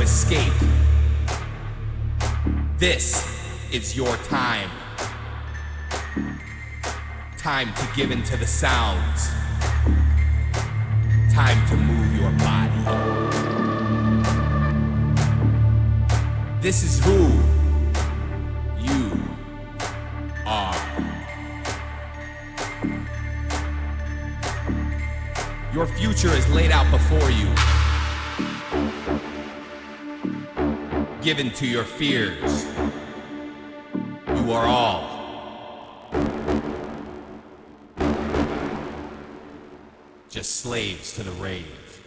[0.00, 0.52] escape.
[2.78, 3.26] This
[3.72, 4.70] is your time.
[7.36, 9.28] Time to give in to the sounds.
[11.32, 13.28] Time to move your body.
[16.60, 17.30] This is who
[18.78, 19.20] you
[20.46, 20.74] are.
[25.72, 27.77] Your future is laid out before you.
[31.28, 32.64] Given to your fears.
[34.28, 36.08] You are all.
[40.30, 42.02] Just slaves to the rave.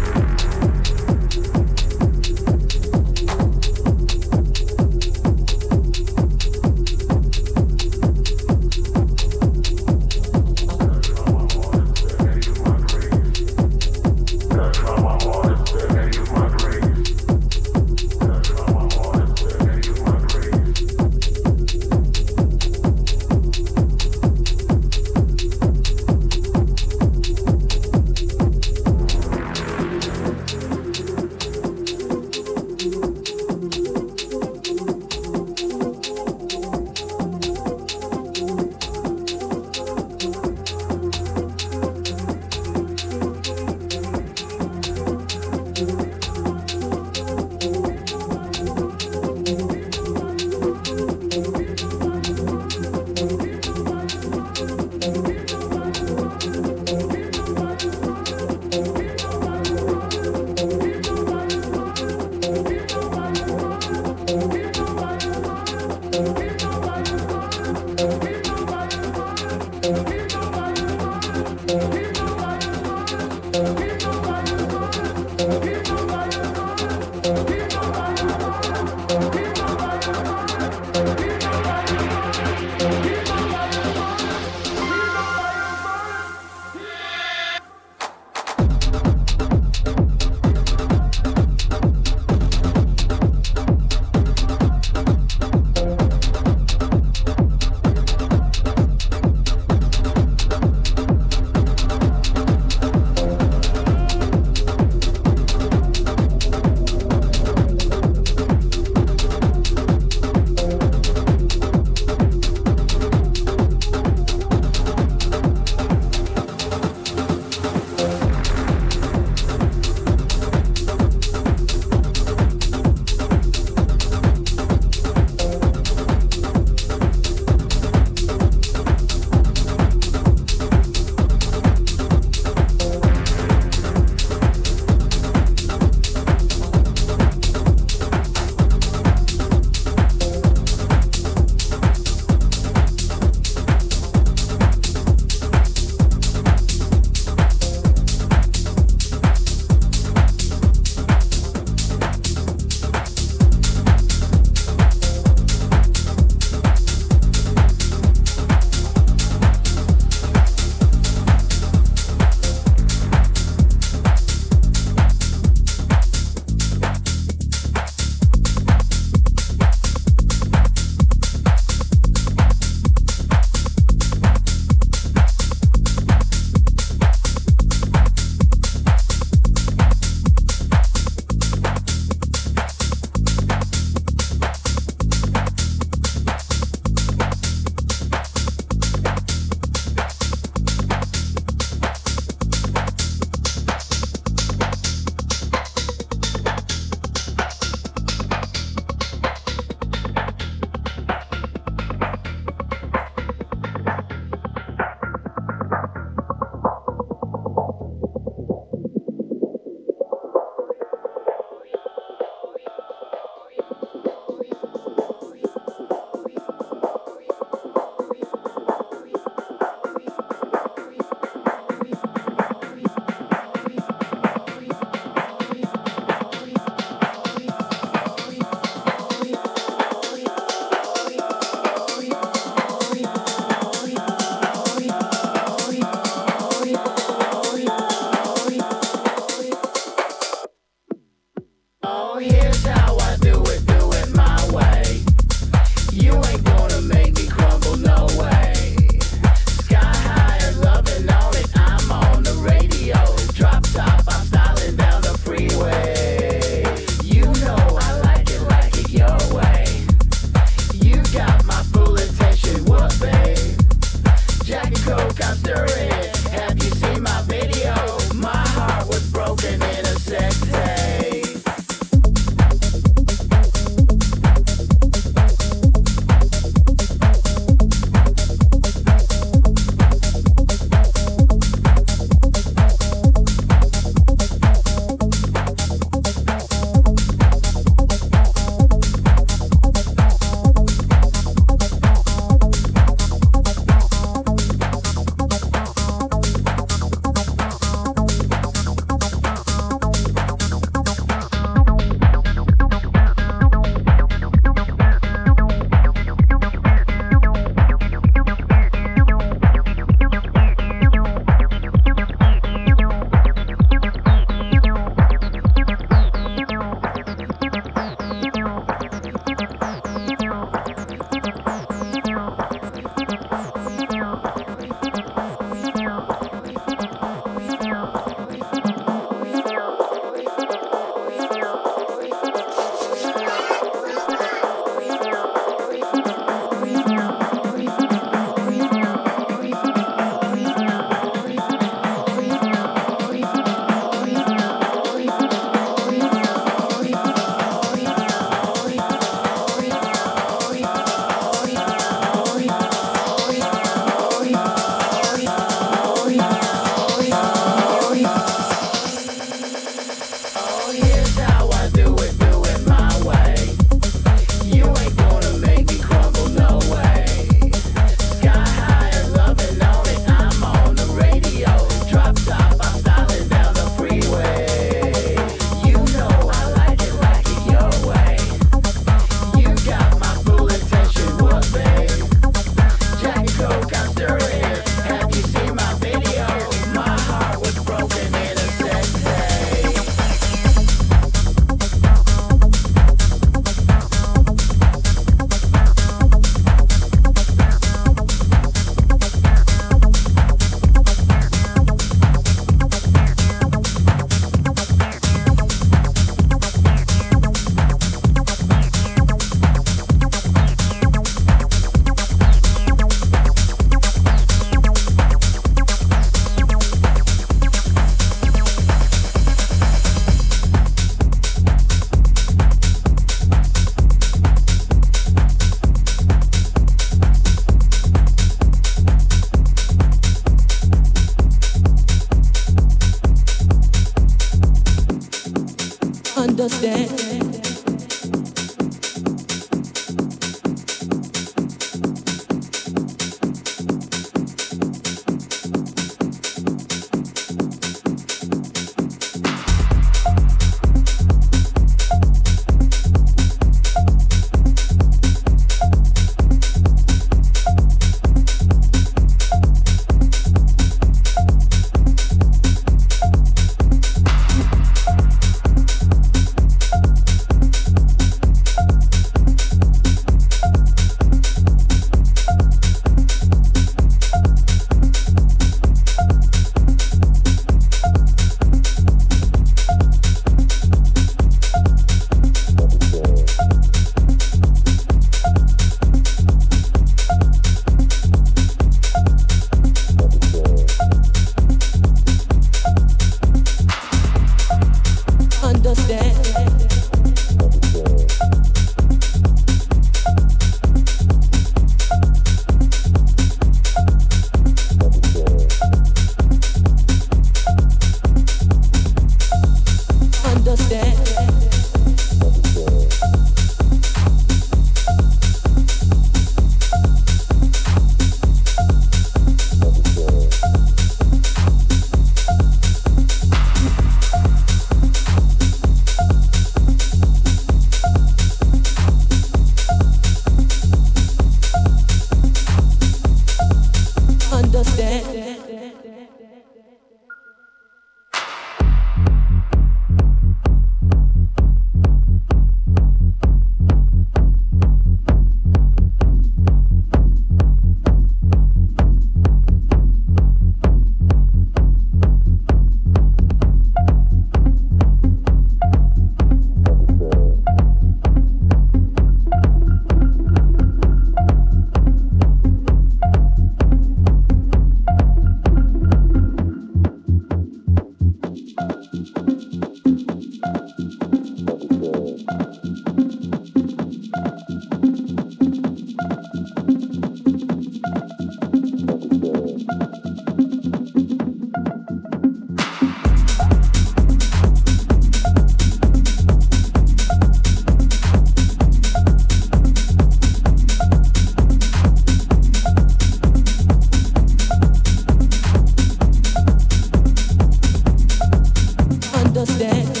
[599.41, 600.00] understand.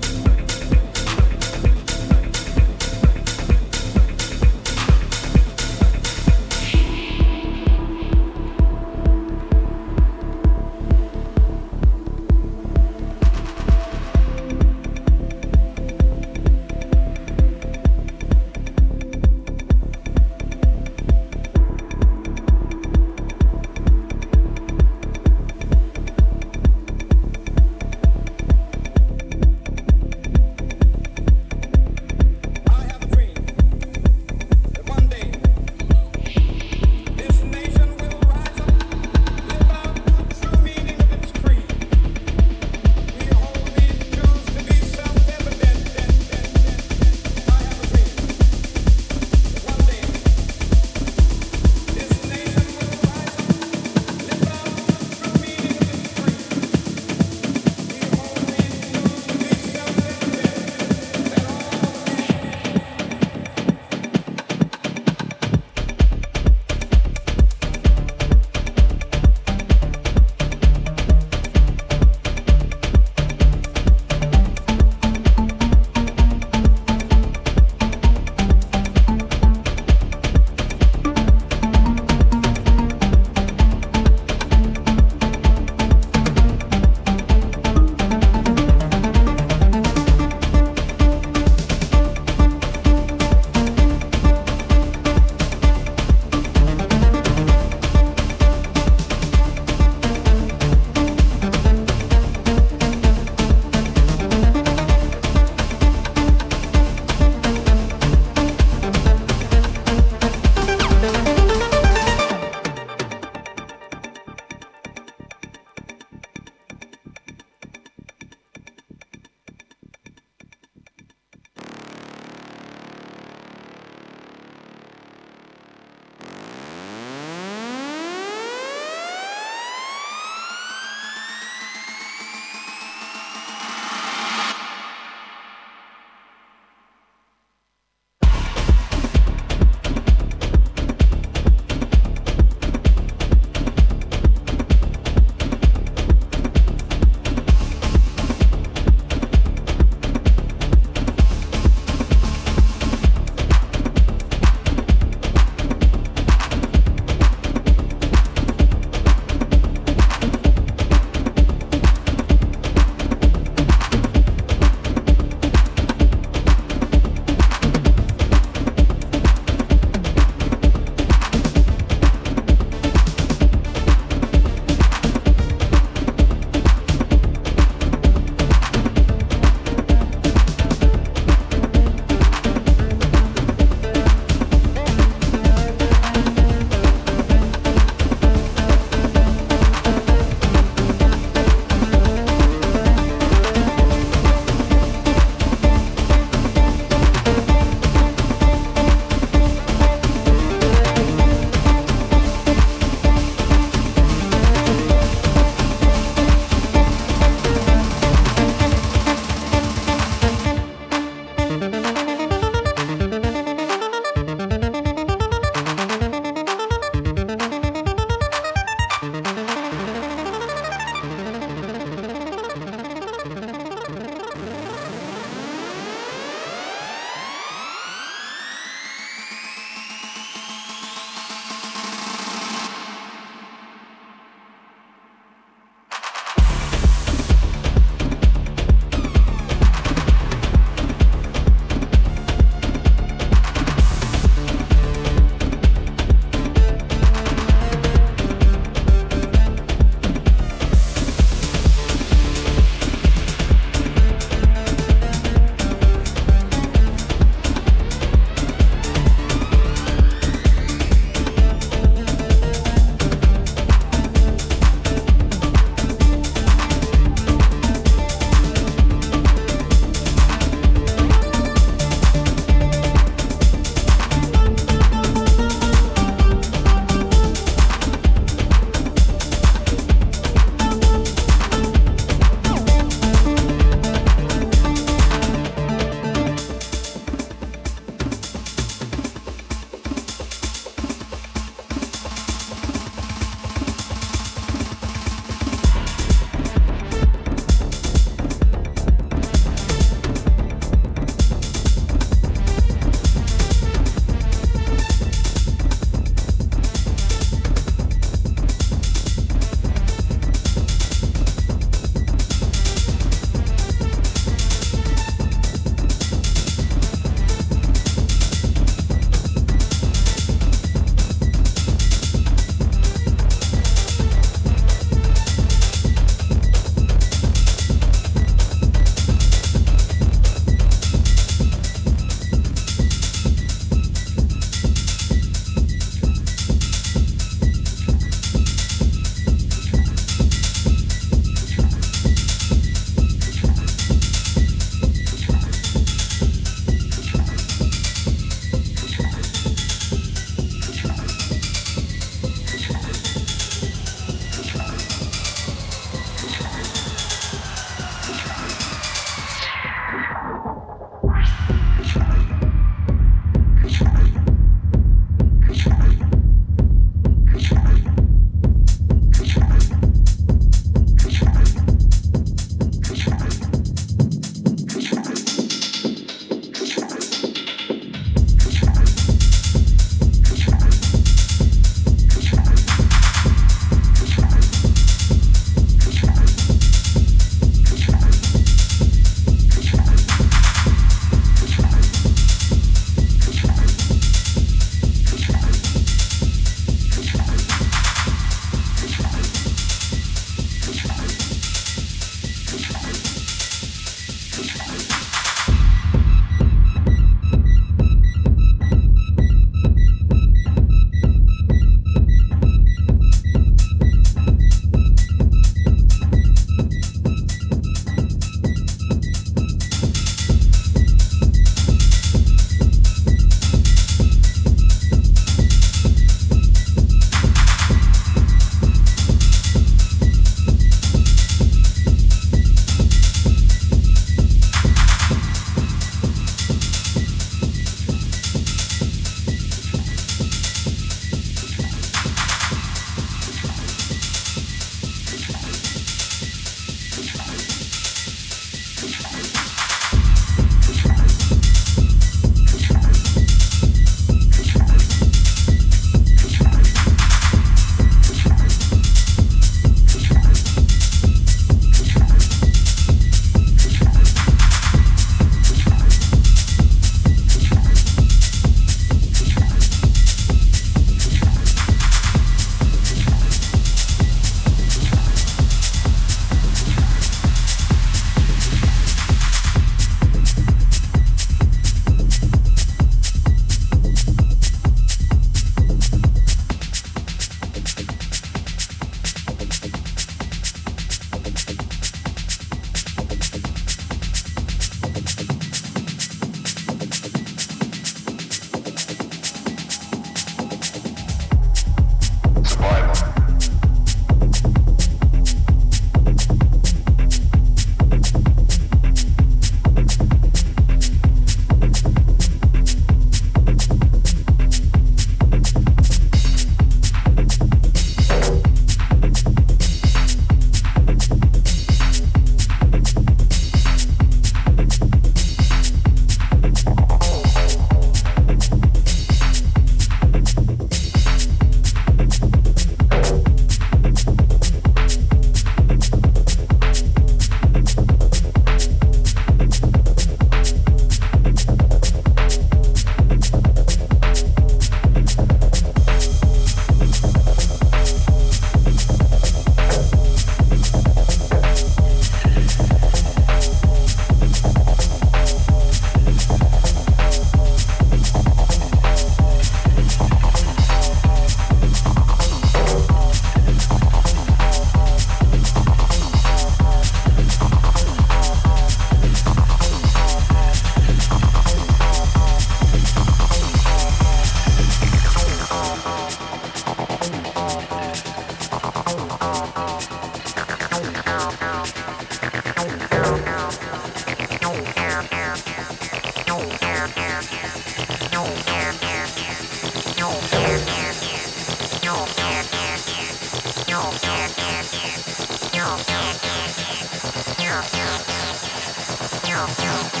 [599.47, 600.00] now.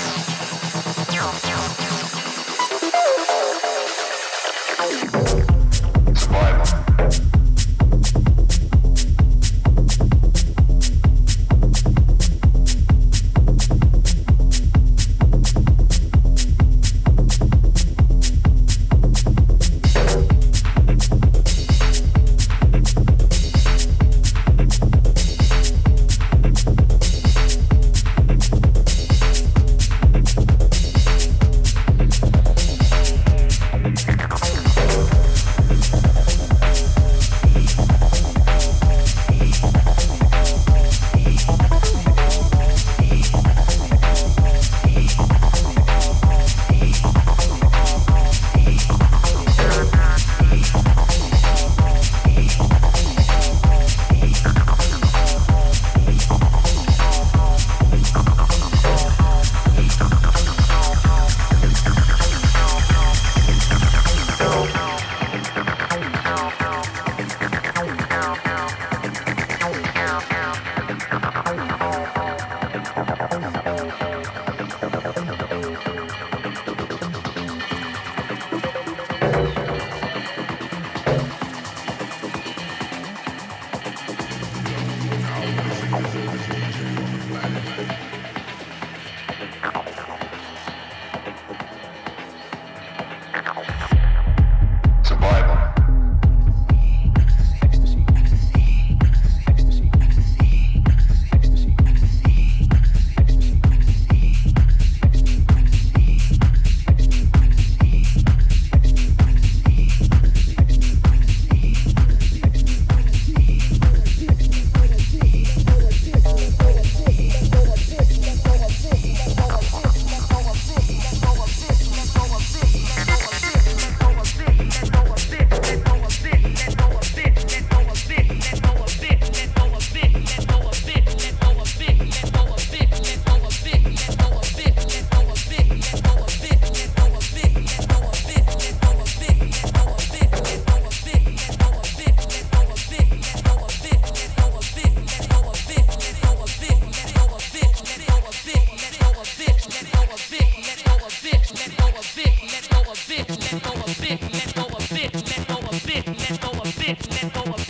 [155.85, 157.60] bit, let go a bit, let go a bit.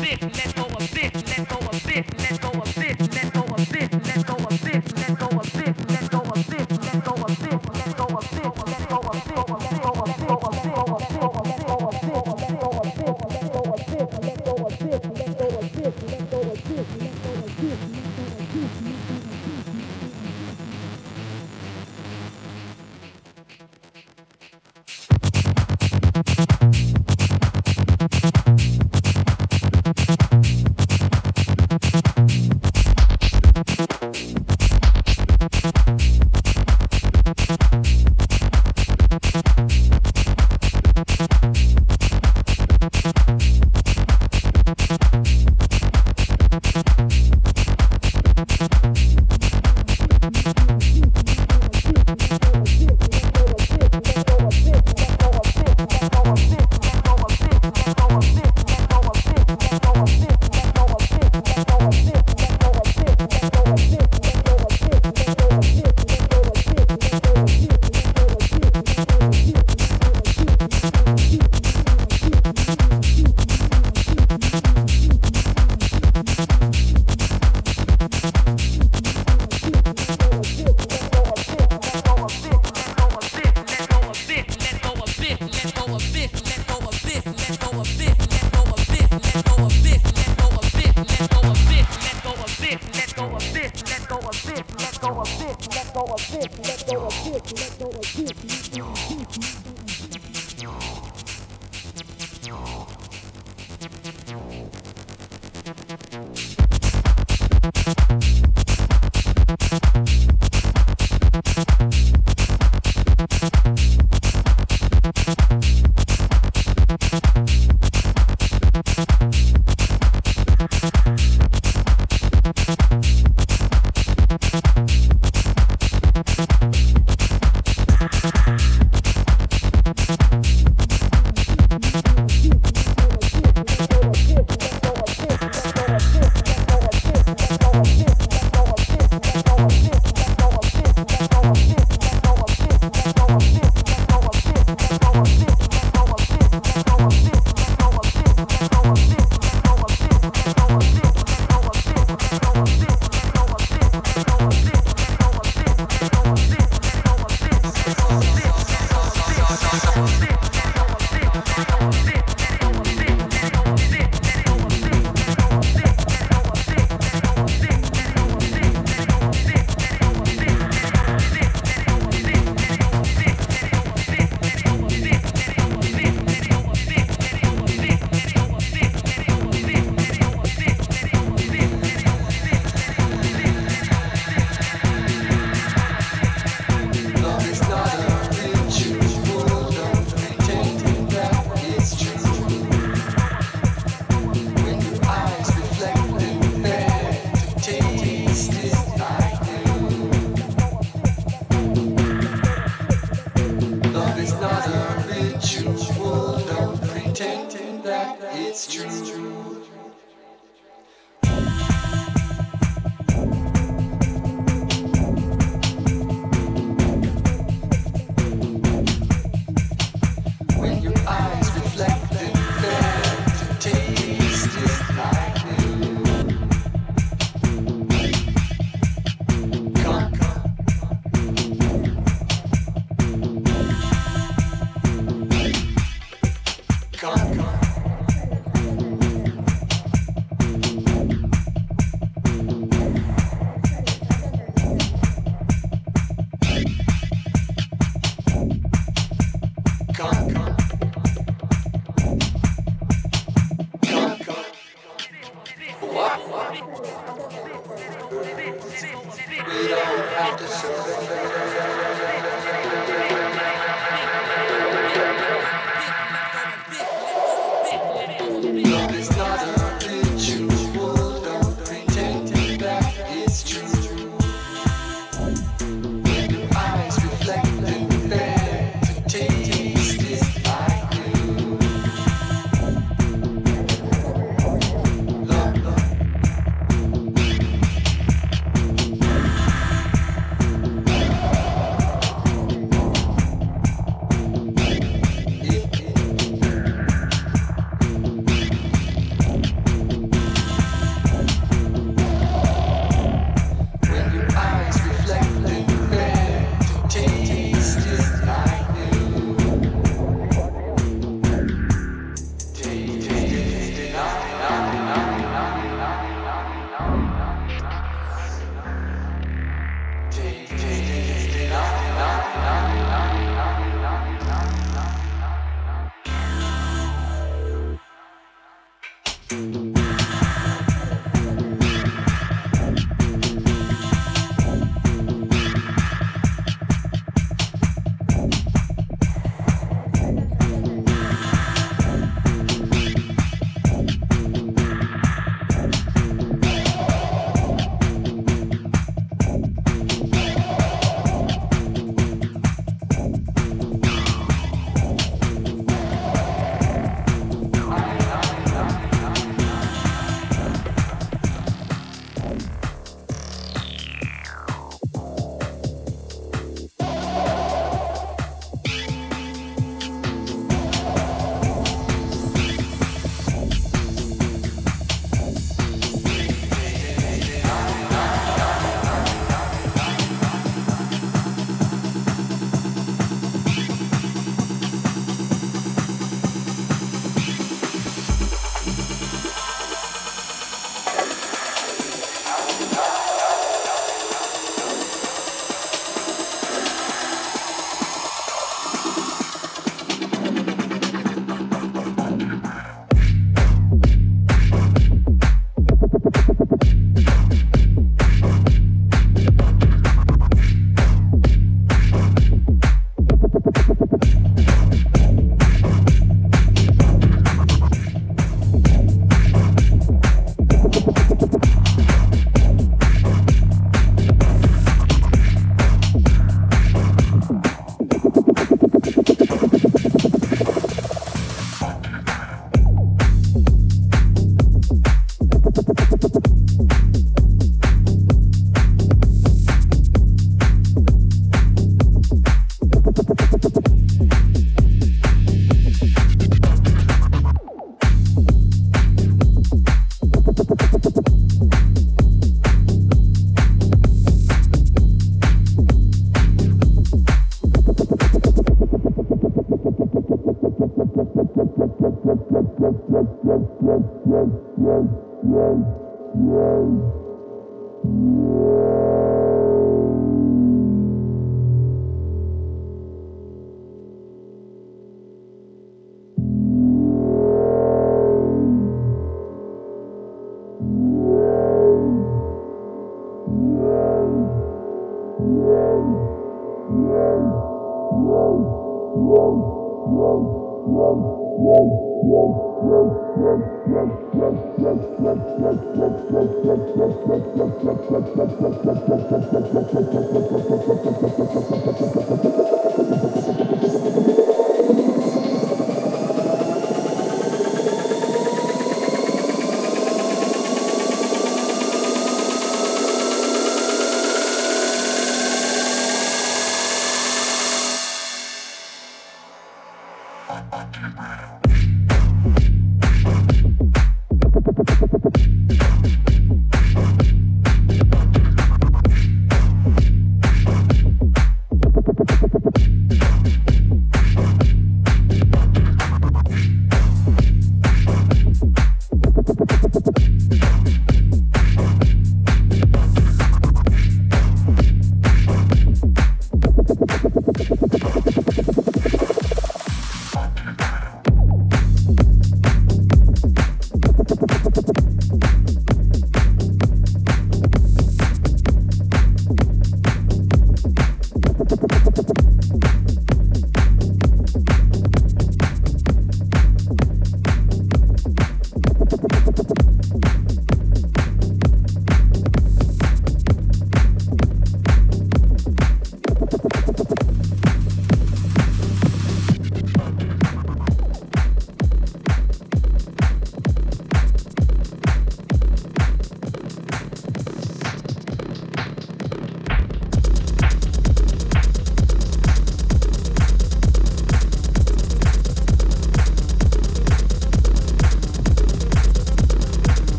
[520.32, 522.61] Aquí, bro.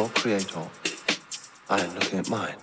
[0.00, 0.66] Your creator.
[1.68, 2.56] I am looking at mine.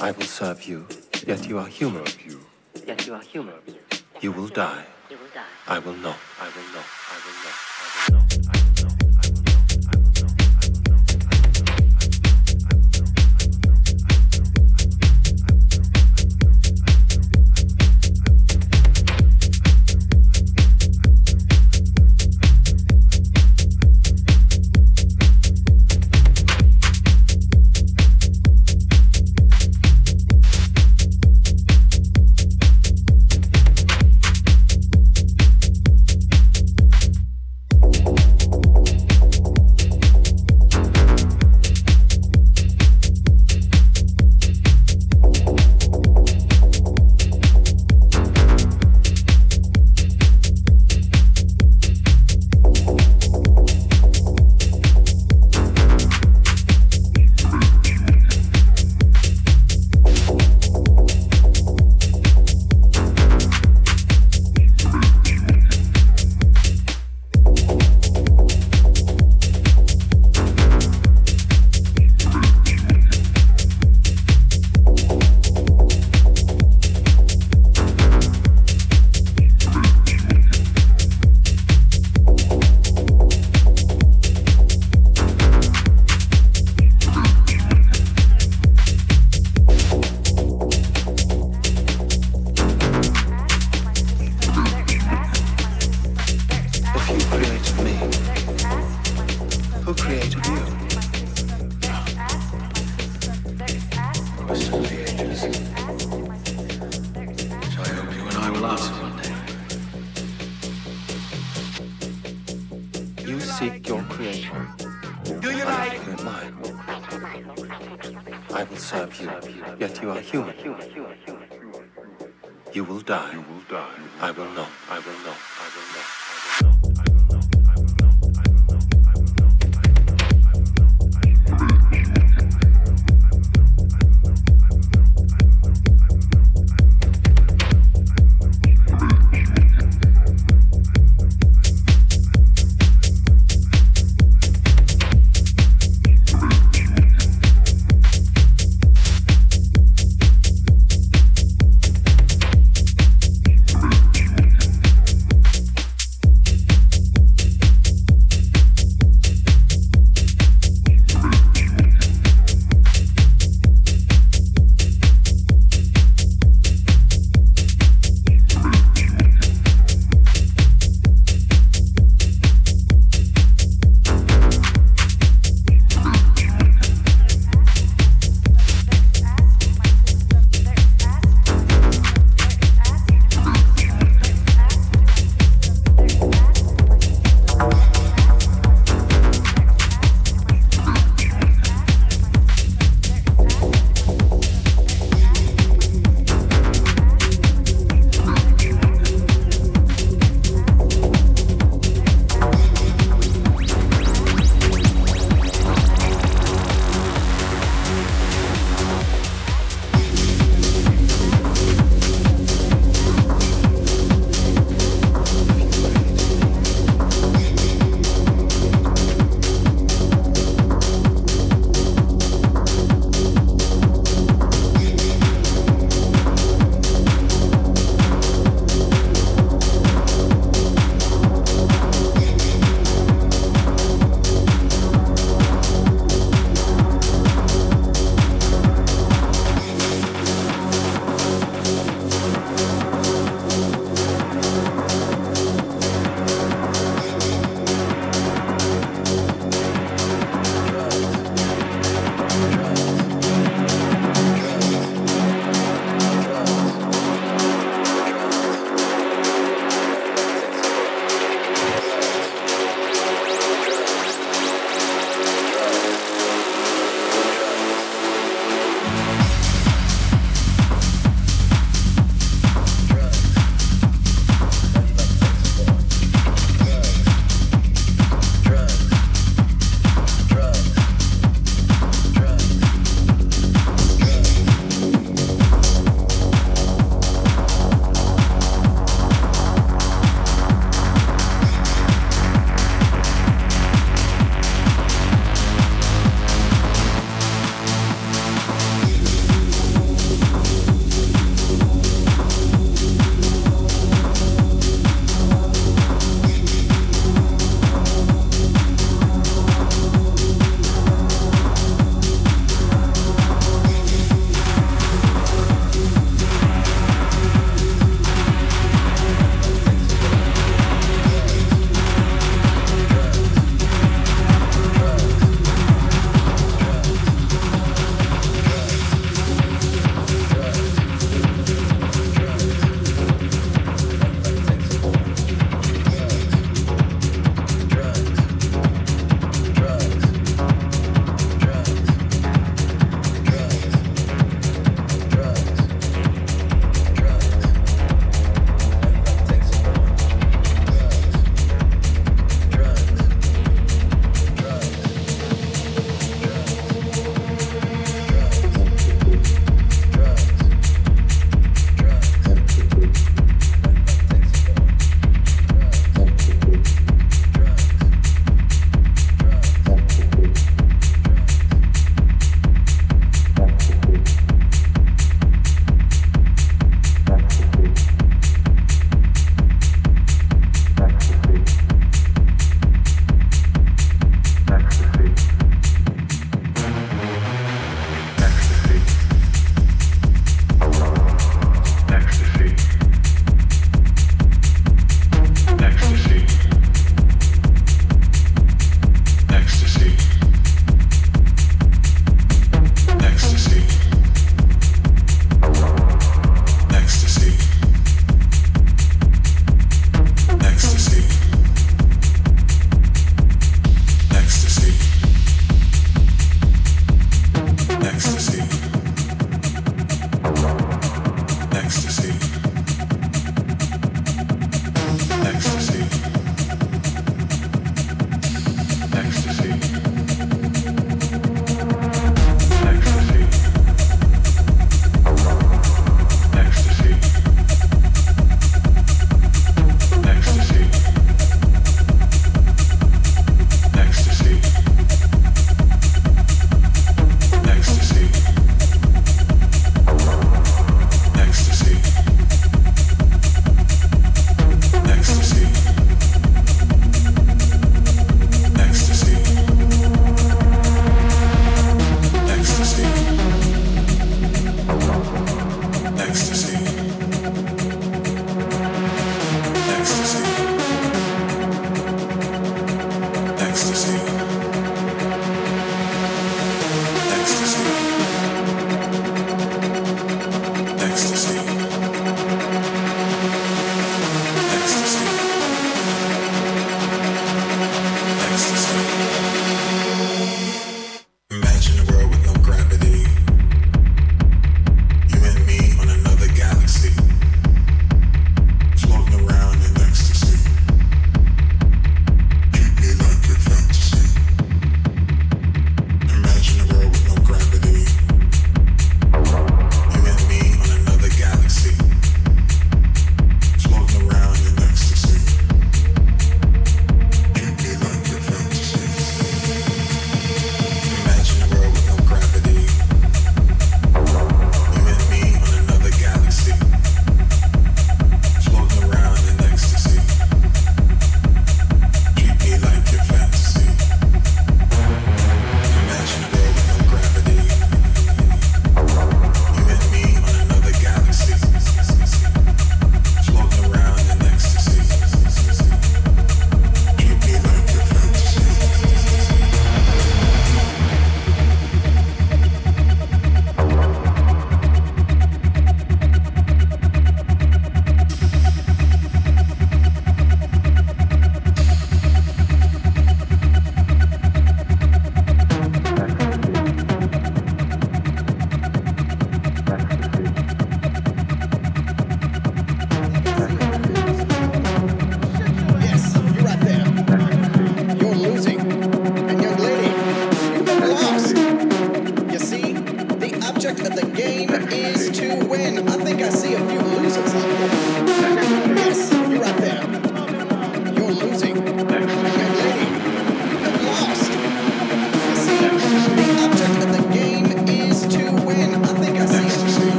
[0.00, 0.86] I will serve you,
[1.26, 2.04] yet you are human.
[2.86, 3.54] Yet you are human.
[4.20, 4.84] You will die.
[5.10, 5.52] You will die.
[5.66, 6.18] I will not.
[6.40, 6.86] I will not.
[7.12, 7.16] I
[8.12, 8.71] will not.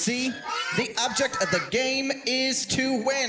[0.00, 0.32] See,
[0.78, 3.28] the object of the game is to win.